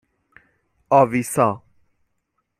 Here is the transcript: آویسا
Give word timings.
آویسا 0.91 1.61